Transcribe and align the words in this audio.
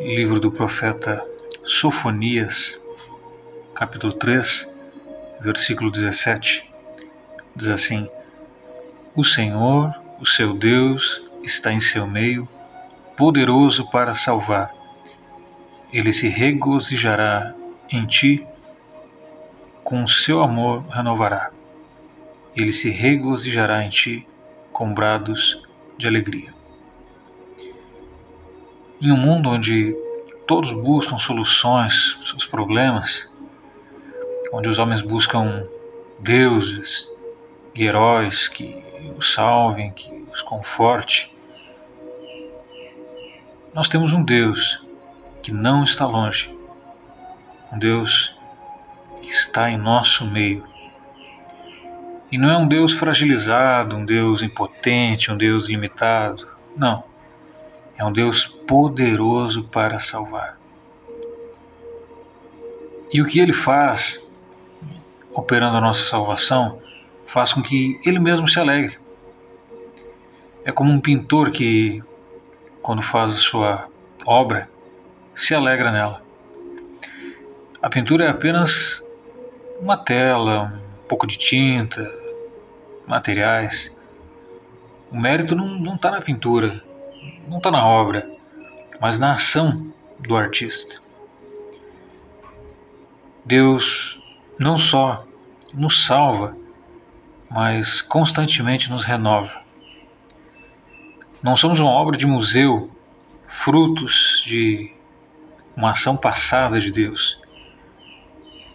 livro 0.00 0.38
do 0.38 0.50
profeta 0.52 1.24
Sofonias, 1.64 2.80
capítulo 3.74 4.12
3, 4.12 4.72
versículo 5.40 5.90
17, 5.90 6.72
diz 7.54 7.68
assim: 7.68 8.08
O 9.14 9.24
Senhor, 9.24 9.92
o 10.20 10.24
seu 10.24 10.54
Deus, 10.54 11.22
está 11.42 11.72
em 11.72 11.80
seu 11.80 12.06
meio, 12.06 12.48
poderoso 13.16 13.90
para 13.90 14.14
salvar. 14.14 14.72
Ele 15.92 16.12
se 16.12 16.28
regozijará 16.28 17.52
em 17.90 18.06
ti, 18.06 18.46
com 19.82 20.06
seu 20.06 20.42
amor 20.42 20.86
renovará. 20.88 21.50
Ele 22.54 22.72
se 22.72 22.90
regozijará 22.90 23.84
em 23.84 23.88
ti 23.88 24.26
com 24.72 24.94
brados 24.94 25.60
de 25.96 26.06
alegria. 26.06 26.57
Em 29.00 29.12
um 29.12 29.16
mundo 29.16 29.50
onde 29.50 29.96
todos 30.44 30.72
buscam 30.72 31.18
soluções 31.18 32.14
para 32.14 32.26
seus 32.26 32.44
problemas, 32.44 33.32
onde 34.52 34.68
os 34.68 34.80
homens 34.80 35.00
buscam 35.00 35.64
deuses 36.18 37.08
e 37.76 37.84
heróis 37.84 38.48
que 38.48 38.82
os 39.16 39.32
salvem, 39.32 39.92
que 39.92 40.26
os 40.32 40.42
conforte, 40.42 41.32
nós 43.72 43.88
temos 43.88 44.12
um 44.12 44.24
Deus 44.24 44.84
que 45.44 45.52
não 45.52 45.84
está 45.84 46.04
longe, 46.04 46.52
um 47.72 47.78
Deus 47.78 48.36
que 49.22 49.28
está 49.28 49.70
em 49.70 49.78
nosso 49.78 50.26
meio. 50.26 50.64
E 52.32 52.36
não 52.36 52.50
é 52.50 52.58
um 52.58 52.66
Deus 52.66 52.94
fragilizado, 52.94 53.94
um 53.94 54.04
Deus 54.04 54.42
impotente, 54.42 55.30
um 55.30 55.36
Deus 55.36 55.68
limitado. 55.68 56.48
Não 56.76 57.04
é 57.98 58.04
um 58.04 58.12
Deus 58.12 58.46
poderoso 58.46 59.64
para 59.64 59.98
salvar. 59.98 60.56
E 63.12 63.20
o 63.20 63.26
que 63.26 63.40
ele 63.40 63.52
faz, 63.52 64.24
operando 65.32 65.76
a 65.76 65.80
nossa 65.80 66.04
salvação, 66.04 66.80
faz 67.26 67.52
com 67.52 67.60
que 67.60 68.00
ele 68.04 68.20
mesmo 68.20 68.46
se 68.46 68.60
alegre. 68.60 68.96
É 70.64 70.70
como 70.70 70.92
um 70.92 71.00
pintor 71.00 71.50
que, 71.50 72.02
quando 72.80 73.02
faz 73.02 73.32
a 73.32 73.38
sua 73.38 73.88
obra, 74.24 74.70
se 75.34 75.54
alegra 75.54 75.90
nela. 75.90 76.22
A 77.82 77.88
pintura 77.88 78.26
é 78.26 78.28
apenas 78.28 79.02
uma 79.80 79.96
tela, 79.96 80.80
um 81.04 81.08
pouco 81.08 81.26
de 81.26 81.36
tinta, 81.36 82.12
materiais. 83.08 83.96
O 85.10 85.18
mérito 85.18 85.56
não 85.56 85.94
está 85.94 86.10
na 86.10 86.20
pintura, 86.20 86.82
não 87.48 87.58
está 87.58 87.70
na 87.70 87.86
obra, 87.86 88.30
mas 89.00 89.18
na 89.18 89.32
ação 89.32 89.90
do 90.20 90.36
artista. 90.36 91.00
Deus 93.44 94.20
não 94.58 94.76
só 94.76 95.24
nos 95.72 96.04
salva, 96.04 96.54
mas 97.50 98.02
constantemente 98.02 98.90
nos 98.90 99.04
renova. 99.04 99.62
Não 101.42 101.56
somos 101.56 101.80
uma 101.80 101.90
obra 101.90 102.16
de 102.16 102.26
museu, 102.26 102.90
frutos 103.46 104.42
de 104.44 104.92
uma 105.74 105.90
ação 105.90 106.16
passada 106.16 106.78
de 106.78 106.90
Deus, 106.90 107.40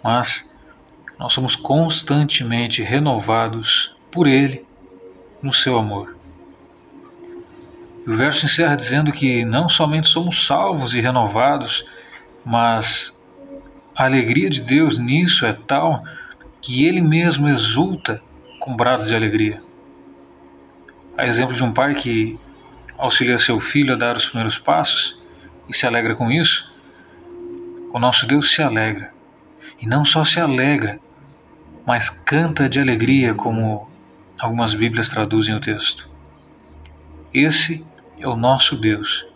mas 0.02 0.52
nós 1.20 1.34
somos 1.34 1.56
constantemente 1.56 2.82
renovados 2.82 3.96
por 4.10 4.26
Ele 4.26 4.66
no 5.42 5.54
seu 5.54 5.78
amor. 5.78 6.23
O 8.06 8.16
verso 8.16 8.46
encerra 8.46 8.76
dizendo 8.76 9.12
que 9.12 9.46
não 9.46 9.70
somente 9.70 10.10
somos 10.10 10.46
salvos 10.46 10.94
e 10.94 11.00
renovados, 11.00 11.86
mas 12.44 13.18
a 13.96 14.04
alegria 14.04 14.50
de 14.50 14.60
Deus 14.60 14.98
nisso 14.98 15.46
é 15.46 15.54
tal 15.54 16.04
que 16.62 16.86
Ele 16.86 17.02
mesmo 17.02 17.48
exulta 17.48 18.22
com 18.60 18.76
brados 18.76 19.08
de 19.08 19.16
alegria. 19.16 19.62
A 21.18 21.26
exemplo 21.26 21.56
de 21.56 21.64
um 21.64 21.72
pai 21.72 21.94
que 21.94 22.38
auxilia 22.98 23.38
seu 23.38 23.60
filho 23.60 23.94
a 23.94 23.98
dar 23.98 24.18
os 24.18 24.26
primeiros 24.26 24.58
passos 24.58 25.22
e 25.70 25.74
se 25.74 25.88
alegra 25.88 26.16
com 26.16 26.30
isso, 26.32 26.74
o 27.94 28.00
nosso 28.00 28.28
Deus 28.28 28.52
se 28.52 28.62
alegra. 28.62 29.14
E 29.80 29.88
não 29.88 30.04
só 30.04 30.26
se 30.26 30.40
alegra, 30.40 31.00
mas 31.86 32.10
canta 32.10 32.68
de 32.68 32.80
alegria, 32.80 33.34
como 33.34 33.90
algumas 34.40 34.74
Bíblias 34.74 35.10
traduzem 35.10 35.56
o 35.56 35.60
texto. 35.60 36.10
Esse 37.34 37.86
é 38.24 38.28
o 38.28 38.38
nosso 38.38 38.78
Deus. 38.78 39.28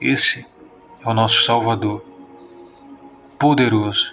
Esse 0.00 0.44
é 1.00 1.08
o 1.08 1.14
nosso 1.14 1.44
Salvador, 1.44 2.04
poderoso 3.38 4.12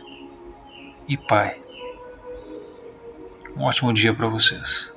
e 1.07 1.17
Pai. 1.17 1.59
Um 3.57 3.63
ótimo 3.63 3.91
dia 3.91 4.13
para 4.13 4.27
vocês. 4.27 4.93